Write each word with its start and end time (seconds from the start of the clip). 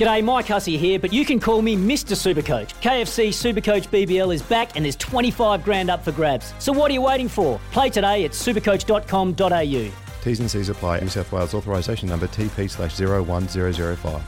G'day, 0.00 0.24
Mike 0.24 0.46
Hussey 0.46 0.78
here, 0.78 0.98
but 0.98 1.12
you 1.12 1.26
can 1.26 1.38
call 1.38 1.60
me 1.60 1.76
Mr. 1.76 2.16
Supercoach. 2.16 2.72
KFC 2.80 3.28
Supercoach 3.28 3.88
BBL 3.88 4.34
is 4.34 4.40
back 4.40 4.74
and 4.74 4.86
there's 4.86 4.96
25 4.96 5.62
grand 5.62 5.90
up 5.90 6.02
for 6.02 6.10
grabs. 6.10 6.54
So 6.58 6.72
what 6.72 6.90
are 6.90 6.94
you 6.94 7.02
waiting 7.02 7.28
for? 7.28 7.60
Play 7.70 7.90
today 7.90 8.24
at 8.24 8.30
supercoach.com.au. 8.30 10.22
T's 10.24 10.40
and 10.40 10.50
C's 10.50 10.70
apply. 10.70 11.00
New 11.00 11.08
South 11.08 11.30
Wales 11.30 11.52
authorisation 11.52 12.08
number 12.08 12.28
TP 12.28 12.70
slash 12.70 12.98
01005. 12.98 14.22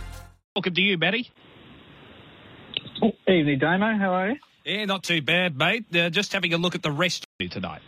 Welcome 0.55 0.75
to 0.75 0.83
you, 0.83 0.99
Matty. 0.99 1.31
Evening, 3.27 3.59
Damo. 3.59 3.97
How 3.97 4.13
are 4.13 4.31
you? 4.33 4.37
Yeah, 4.67 4.85
not 4.85 5.03
too 5.03 5.23
bad, 5.23 5.57
mate. 5.57 5.87
Uh, 5.97 6.11
just 6.11 6.35
having 6.35 6.53
a 6.53 6.59
look 6.59 6.75
at 6.75 6.83
the 6.83 6.93
rest 6.93 7.25
of 7.25 7.29
you 7.39 7.49
tonight. 7.49 7.81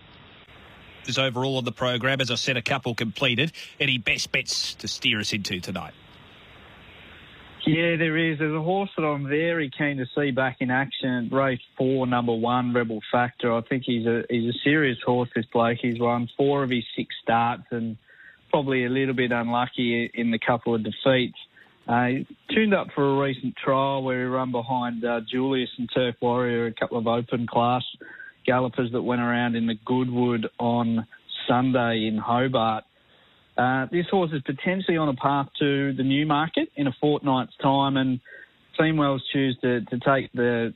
Is 1.07 1.19
overall 1.19 1.59
on 1.59 1.65
the 1.67 1.73
program, 1.73 2.23
as 2.23 2.31
I 2.31 2.37
said, 2.37 2.57
a 2.57 2.63
couple 2.63 2.95
completed. 2.95 3.53
Any 3.79 3.99
best 3.99 4.33
bets 4.33 4.73
to 4.77 4.89
steer 4.89 5.21
us 5.21 5.35
into 5.35 5.61
tonight? 5.61 5.93
Yeah, 7.67 7.97
there 7.97 8.17
is. 8.17 8.39
There's 8.39 8.55
a 8.55 8.63
horse 8.63 8.91
that 8.97 9.05
I'm 9.05 9.27
very 9.27 9.71
keen 9.71 9.97
to 9.97 10.07
see 10.15 10.31
back 10.33 10.59
in 10.61 10.71
action. 10.71 11.31
Race 11.33 11.61
four, 11.79 12.07
number 12.07 12.35
one, 12.35 12.75
Rebel 12.75 13.01
Factor. 13.11 13.55
I 13.55 13.63
think 13.63 13.85
he's 13.87 14.07
a 14.07 14.23
he's 14.29 14.55
a 14.55 14.59
serious 14.63 14.99
horse. 15.05 15.31
This 15.35 15.47
bloke. 15.53 15.79
He's 15.81 15.99
won 15.99 16.29
four 16.37 16.63
of 16.63 16.71
his 16.71 16.85
six 16.95 17.15
starts 17.23 17.65
and 17.71 17.97
probably 18.51 18.85
a 18.85 18.91
little 18.91 19.15
bit 19.15 19.33
unlucky 19.33 20.11
in 20.13 20.31
the 20.31 20.39
couple 20.39 20.75
of 20.75 20.85
defeats. 20.85 21.39
Uh, 21.89 22.07
he 22.07 22.27
tuned 22.55 22.75
up 22.75 22.89
for 22.95 23.05
a 23.05 23.27
recent 23.27 23.55
trial 23.57 24.03
where 24.03 24.21
he 24.21 24.27
ran 24.27 24.53
behind 24.53 25.05
uh, 25.05 25.21
Julius 25.31 25.71
and 25.79 25.89
Turf 25.95 26.17
Warrior, 26.21 26.67
a 26.67 26.73
couple 26.73 26.99
of 26.99 27.07
open 27.07 27.47
class 27.47 27.83
gallopers 28.47 28.93
that 28.93 29.03
went 29.03 29.21
around 29.21 29.57
in 29.57 29.67
the 29.67 29.75
Goodwood 29.85 30.49
on 30.59 31.07
Sunday 31.49 32.07
in 32.07 32.19
Hobart. 32.19 32.85
Uh, 33.57 33.87
this 33.93 34.07
horse 34.11 34.33
is 34.33 34.43
potentially 34.43 34.97
on 34.97 35.09
a 35.09 35.15
path 35.15 35.49
to 35.59 35.93
the 35.93 36.03
Newmarket 36.03 36.71
in 36.77 36.87
a 36.87 36.93
fortnight's 37.01 37.57
time, 37.63 37.97
and 37.97 38.21
Team 38.79 38.97
Wells 38.97 39.23
choose 39.33 39.57
to, 39.63 39.83
to 39.83 39.99
take 39.99 40.33
the 40.33 40.75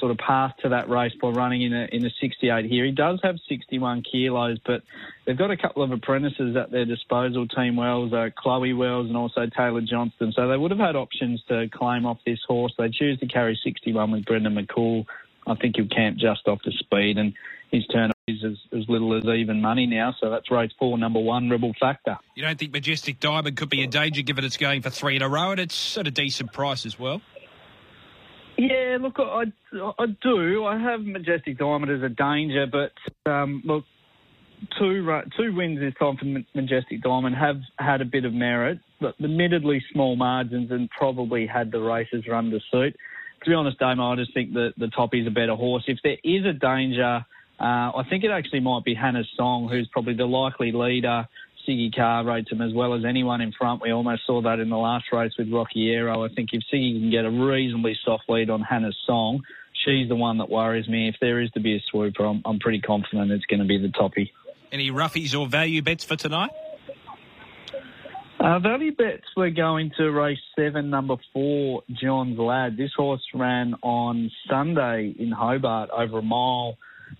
sort 0.00 0.10
of 0.10 0.18
path 0.18 0.54
to 0.62 0.70
that 0.70 0.88
race 0.88 1.12
by 1.20 1.28
running 1.28 1.62
in 1.62 1.72
a 1.74 1.86
in 1.92 2.04
a 2.04 2.10
68 2.20 2.64
here. 2.64 2.84
He 2.86 2.92
does 2.92 3.20
have 3.22 3.36
61 3.48 4.02
kilos, 4.10 4.58
but 4.64 4.82
they've 5.26 5.36
got 5.36 5.50
a 5.50 5.56
couple 5.56 5.82
of 5.82 5.92
apprentices 5.92 6.56
at 6.56 6.70
their 6.70 6.86
disposal. 6.86 7.46
Team 7.46 7.76
Wells, 7.76 8.12
uh, 8.12 8.30
Chloe 8.36 8.72
Wells, 8.72 9.08
and 9.08 9.16
also 9.16 9.46
Taylor 9.46 9.82
Johnston. 9.82 10.32
So 10.32 10.48
they 10.48 10.56
would 10.56 10.70
have 10.70 10.80
had 10.80 10.96
options 10.96 11.42
to 11.48 11.68
claim 11.68 12.06
off 12.06 12.18
this 12.24 12.40
horse. 12.48 12.72
They 12.78 12.88
choose 12.88 13.18
to 13.20 13.26
carry 13.26 13.60
61 13.62 14.10
with 14.10 14.24
Brendan 14.24 14.54
McCoull. 14.54 15.04
I 15.46 15.54
think 15.54 15.76
he'll 15.76 15.88
camp 15.88 16.18
just 16.18 16.46
off 16.46 16.60
the 16.64 16.72
speed, 16.72 17.18
and 17.18 17.32
his 17.70 17.86
turn 17.86 18.10
is 18.28 18.44
as, 18.44 18.56
as 18.78 18.88
little 18.88 19.16
as 19.16 19.24
even 19.24 19.60
money 19.60 19.86
now. 19.86 20.14
So 20.20 20.30
that's 20.30 20.50
race 20.50 20.72
four, 20.78 20.98
number 20.98 21.20
one, 21.20 21.48
Rebel 21.50 21.72
Factor. 21.78 22.18
You 22.34 22.42
don't 22.42 22.58
think 22.58 22.72
Majestic 22.72 23.20
Diamond 23.20 23.56
could 23.56 23.70
be 23.70 23.82
in 23.82 23.90
danger 23.90 24.22
given 24.22 24.44
it's 24.44 24.56
going 24.56 24.82
for 24.82 24.90
three 24.90 25.16
in 25.16 25.22
a 25.22 25.28
row 25.28 25.52
and 25.52 25.60
it's 25.60 25.96
at 25.96 26.06
a 26.06 26.10
decent 26.10 26.52
price 26.52 26.84
as 26.84 26.98
well? 26.98 27.22
Yeah, 28.56 28.98
look, 29.00 29.16
I, 29.18 29.44
I 29.98 30.06
do. 30.22 30.66
I 30.66 30.78
have 30.78 31.00
Majestic 31.00 31.58
Diamond 31.58 31.90
as 31.90 32.02
a 32.02 32.10
danger, 32.10 32.66
but 32.66 32.92
um, 33.30 33.62
look, 33.64 33.84
two 34.78 35.06
two 35.36 35.54
wins 35.54 35.80
this 35.80 35.94
time 35.98 36.16
for 36.16 36.26
Majestic 36.54 37.02
Diamond 37.02 37.36
have 37.36 37.60
had 37.78 38.02
a 38.02 38.04
bit 38.04 38.24
of 38.24 38.34
merit, 38.34 38.78
but 39.00 39.14
admittedly 39.22 39.82
small 39.92 40.16
margins 40.16 40.70
and 40.70 40.90
probably 40.90 41.46
had 41.46 41.72
the 41.72 41.80
races 41.80 42.24
run 42.28 42.50
to 42.50 42.60
suit. 42.70 42.96
To 43.44 43.50
be 43.50 43.54
honest, 43.54 43.78
Damo, 43.78 44.12
I 44.12 44.16
just 44.16 44.34
think 44.34 44.52
that 44.54 44.74
the 44.76 44.88
top 44.88 45.14
is 45.14 45.26
a 45.26 45.30
better 45.30 45.54
horse. 45.54 45.84
If 45.86 45.98
there 46.02 46.18
is 46.22 46.44
a 46.44 46.52
danger, 46.52 47.24
uh, 47.58 47.62
I 47.62 48.04
think 48.08 48.24
it 48.24 48.30
actually 48.30 48.60
might 48.60 48.84
be 48.84 48.94
Hannah's 48.94 49.28
Song, 49.36 49.68
who's 49.68 49.88
probably 49.88 50.14
the 50.14 50.26
likely 50.26 50.72
leader. 50.72 51.26
Siggy 51.66 51.94
Carr 51.94 52.24
rates 52.24 52.50
him 52.50 52.60
as 52.62 52.72
well 52.72 52.94
as 52.94 53.04
anyone 53.04 53.40
in 53.40 53.52
front. 53.52 53.82
We 53.82 53.92
almost 53.92 54.22
saw 54.26 54.42
that 54.42 54.60
in 54.60 54.70
the 54.70 54.78
last 54.78 55.06
race 55.12 55.32
with 55.38 55.52
Rocky 55.52 55.90
Aero. 55.90 56.24
I 56.24 56.28
think 56.28 56.50
if 56.52 56.62
Siggy 56.72 57.00
can 57.00 57.10
get 57.10 57.24
a 57.24 57.30
reasonably 57.30 57.96
soft 58.04 58.24
lead 58.28 58.50
on 58.50 58.62
Hannah's 58.62 58.96
Song, 59.06 59.42
she's 59.84 60.08
the 60.08 60.16
one 60.16 60.38
that 60.38 60.48
worries 60.50 60.88
me. 60.88 61.08
If 61.08 61.16
there 61.20 61.40
is 61.40 61.50
to 61.52 61.60
be 61.60 61.76
a 61.76 61.80
swooper, 61.90 62.24
I'm, 62.24 62.42
I'm 62.44 62.58
pretty 62.58 62.80
confident 62.80 63.30
it's 63.30 63.44
going 63.46 63.60
to 63.60 63.66
be 63.66 63.78
the 63.78 63.90
toppy. 63.90 64.32
Any 64.72 64.90
roughies 64.90 65.38
or 65.38 65.46
value 65.46 65.82
bets 65.82 66.04
for 66.04 66.16
tonight? 66.16 66.50
Uh, 68.42 68.58
value 68.58 68.94
bets 68.94 69.26
we're 69.36 69.50
going 69.50 69.90
to 69.98 70.10
race 70.10 70.38
seven, 70.58 70.88
number 70.88 71.16
four, 71.30 71.82
John's 71.90 72.38
Lad. 72.38 72.74
This 72.74 72.90
horse 72.96 73.22
ran 73.34 73.74
on 73.82 74.30
Sunday 74.48 75.14
in 75.18 75.30
Hobart 75.30 75.90
over 75.90 76.18
a 76.18 76.22
mile 76.22 76.78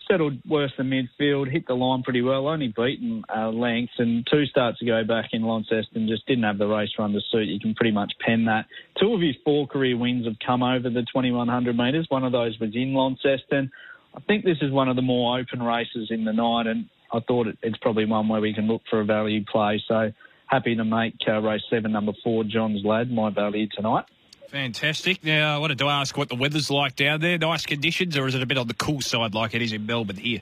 settled 0.08 0.38
worse 0.48 0.72
than 0.78 0.88
midfield, 0.88 1.50
hit 1.50 1.66
the 1.66 1.74
line 1.74 2.02
pretty 2.02 2.22
well, 2.22 2.48
only 2.48 2.68
beaten 2.68 3.22
uh, 3.34 3.50
lengths, 3.50 3.92
and 3.98 4.26
two 4.30 4.46
starts 4.46 4.80
ago 4.80 5.02
back 5.04 5.30
in 5.32 5.42
Launceston 5.42 6.08
just 6.08 6.26
didn't 6.26 6.44
have 6.44 6.58
the 6.58 6.66
race 6.66 6.90
run 6.98 7.12
to 7.12 7.20
suit. 7.30 7.48
You 7.48 7.60
can 7.60 7.74
pretty 7.74 7.92
much 7.92 8.12
pen 8.24 8.46
that. 8.46 8.66
Two 8.98 9.12
of 9.12 9.20
his 9.20 9.34
four 9.44 9.66
career 9.66 9.98
wins 9.98 10.26
have 10.26 10.36
come 10.44 10.62
over 10.62 10.88
the 10.88 11.02
2100 11.02 11.76
metres. 11.76 12.06
One 12.08 12.24
of 12.24 12.32
those 12.32 12.58
was 12.58 12.74
in 12.74 12.94
Launceston. 12.94 13.70
I 14.14 14.20
think 14.20 14.44
this 14.44 14.58
is 14.62 14.72
one 14.72 14.88
of 14.88 14.96
the 14.96 15.02
more 15.02 15.38
open 15.38 15.62
races 15.62 16.08
in 16.10 16.24
the 16.24 16.32
night, 16.32 16.66
and 16.66 16.88
I 17.12 17.20
thought 17.20 17.46
it, 17.46 17.58
it's 17.62 17.78
probably 17.78 18.06
one 18.06 18.28
where 18.28 18.40
we 18.40 18.54
can 18.54 18.66
look 18.66 18.82
for 18.88 19.00
a 19.00 19.04
value 19.04 19.44
play. 19.44 19.82
So 19.86 20.12
happy 20.50 20.74
to 20.74 20.84
make 20.84 21.14
uh, 21.28 21.40
race 21.40 21.62
seven, 21.70 21.92
number 21.92 22.12
four, 22.24 22.44
John's 22.44 22.84
Lad, 22.84 23.10
my 23.10 23.30
value 23.30 23.68
tonight. 23.74 24.04
Fantastic. 24.48 25.22
Now, 25.22 25.54
I 25.54 25.58
wanted 25.58 25.78
to 25.78 25.86
ask 25.86 26.16
what 26.16 26.28
the 26.28 26.34
weather's 26.34 26.70
like 26.70 26.96
down 26.96 27.20
there. 27.20 27.38
Nice 27.38 27.64
conditions, 27.64 28.16
or 28.16 28.26
is 28.26 28.34
it 28.34 28.42
a 28.42 28.46
bit 28.46 28.58
on 28.58 28.66
the 28.66 28.74
cool 28.74 29.00
side 29.00 29.32
like 29.32 29.54
it 29.54 29.62
is 29.62 29.72
in 29.72 29.86
Melbourne 29.86 30.16
here? 30.16 30.40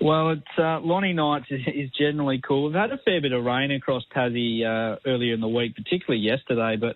Well, 0.00 0.30
it's 0.30 0.42
uh, 0.56 0.78
Lonnie 0.78 1.12
Nights 1.12 1.46
is 1.50 1.90
generally 1.98 2.40
cool. 2.46 2.66
We've 2.66 2.74
had 2.74 2.92
a 2.92 2.98
fair 2.98 3.20
bit 3.20 3.32
of 3.32 3.44
rain 3.44 3.72
across 3.72 4.04
Tassie 4.14 4.64
uh, 4.64 4.98
earlier 5.04 5.34
in 5.34 5.40
the 5.40 5.48
week, 5.48 5.74
particularly 5.74 6.24
yesterday, 6.24 6.76
but 6.76 6.94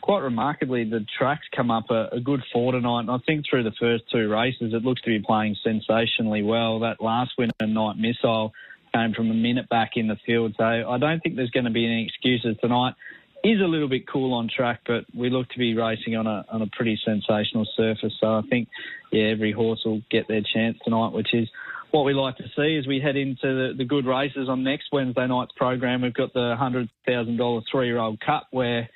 quite 0.00 0.22
remarkably, 0.22 0.82
the 0.82 1.06
track's 1.16 1.46
come 1.54 1.70
up 1.70 1.90
a, 1.90 2.08
a 2.12 2.20
good 2.20 2.42
four 2.52 2.72
tonight. 2.72 3.02
And 3.02 3.10
I 3.12 3.18
think 3.24 3.44
through 3.48 3.62
the 3.62 3.72
first 3.78 4.04
two 4.10 4.28
races, 4.28 4.74
it 4.74 4.84
looks 4.84 5.02
to 5.02 5.10
be 5.10 5.24
playing 5.24 5.54
sensationally 5.62 6.42
well. 6.42 6.80
That 6.80 7.00
last 7.00 7.30
winner, 7.38 7.52
Night 7.62 7.96
Missile, 7.96 8.52
came 8.92 9.14
from 9.14 9.30
a 9.30 9.34
minute 9.34 9.68
back 9.68 9.92
in 9.96 10.08
the 10.08 10.16
field. 10.26 10.54
So 10.58 10.64
I 10.64 10.98
don't 10.98 11.20
think 11.22 11.36
there's 11.36 11.50
going 11.50 11.64
to 11.64 11.70
be 11.70 11.86
any 11.86 12.04
excuses 12.06 12.56
tonight 12.60 12.94
is 13.42 13.60
a 13.60 13.64
little 13.64 13.88
bit 13.88 14.06
cool 14.06 14.34
on 14.34 14.48
track, 14.54 14.80
but 14.86 15.04
we 15.14 15.30
look 15.30 15.48
to 15.50 15.58
be 15.58 15.74
racing 15.74 16.16
on 16.16 16.26
a 16.26 16.44
on 16.50 16.62
a 16.62 16.66
pretty 16.66 16.98
sensational 17.04 17.66
surface. 17.76 18.12
So 18.20 18.38
I 18.38 18.42
think, 18.48 18.68
yeah, 19.12 19.24
every 19.28 19.52
horse 19.52 19.80
will 19.84 20.02
get 20.10 20.28
their 20.28 20.42
chance 20.42 20.78
tonight, 20.84 21.12
which 21.12 21.32
is 21.32 21.48
what 21.90 22.04
we 22.04 22.12
like 22.12 22.36
to 22.36 22.44
see 22.56 22.76
as 22.76 22.86
we 22.86 23.00
head 23.00 23.16
into 23.16 23.42
the, 23.42 23.72
the 23.76 23.84
good 23.84 24.06
races 24.06 24.48
on 24.48 24.62
next 24.62 24.88
Wednesday 24.92 25.26
night's 25.26 25.52
program. 25.56 26.02
We've 26.02 26.14
got 26.14 26.32
the 26.34 26.54
hundred 26.58 26.88
thousand 27.06 27.36
dollar 27.36 27.62
three 27.70 27.86
year 27.86 27.98
old 27.98 28.20
cup 28.20 28.48
where 28.50 28.88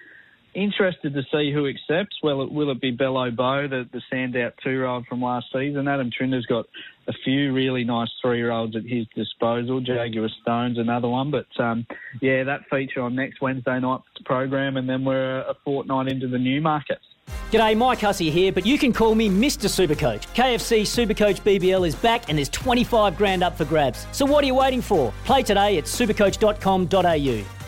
interested 0.55 1.15
to 1.15 1.23
see 1.33 1.53
who 1.53 1.67
accepts. 1.67 2.17
Well, 2.23 2.43
it, 2.43 2.53
will 2.53 2.71
it 2.71 2.81
be 2.81 2.91
Bello 2.91 3.31
Bow, 3.31 3.69
the, 3.69 3.89
the 3.93 4.01
standout 4.13 4.53
two-year-old 4.63 5.07
from 5.07 5.23
last 5.23 5.47
season? 5.53 5.89
Adam 5.89 6.11
Trinder's 6.17 6.47
got 6.47 6.67
a 7.07 7.13
few 7.25 7.53
really 7.53 7.85
nice 7.85 8.09
three-year-olds 8.23 8.77
at 8.77 8.85
his 8.85 9.07
disposal. 9.15 9.81
Jaguar 9.81 10.29
Stone's 10.43 10.79
another 10.79 11.09
one. 11.09 11.31
But, 11.31 11.47
um, 11.59 11.87
yeah, 12.21 12.45
that 12.45 12.63
feature 12.71 13.03
on 13.03 13.15
next 13.15 13.41
Wednesday 13.41 13.79
night's 13.81 14.05
program, 14.25 14.77
and 14.77 14.89
then 14.89 15.05
we're 15.05 15.41
a 15.41 15.55
fortnight 15.65 16.09
into 16.09 16.29
the 16.29 16.39
Newmarket. 16.39 16.99
G'day, 17.51 17.77
Mike 17.77 18.01
Hussey 18.01 18.31
here, 18.31 18.53
but 18.53 18.67
you 18.67 18.79
can 18.79 18.93
call 18.93 19.15
me 19.15 19.29
Mr. 19.29 19.69
Supercoach. 19.69 20.27
KFC 20.35 20.83
Supercoach 20.83 21.41
BBL 21.43 21.87
is 21.87 21.95
back 21.95 22.29
and 22.29 22.37
there's 22.37 22.49
25 22.49 23.17
grand 23.17 23.43
up 23.43 23.57
for 23.57 23.65
grabs. 23.65 24.07
So 24.13 24.27
what 24.27 24.43
are 24.45 24.47
you 24.47 24.55
waiting 24.55 24.83
for? 24.83 25.13
Play 25.25 25.43
today 25.43 25.79
at 25.79 25.85
supercoach.com.au. 25.85 27.64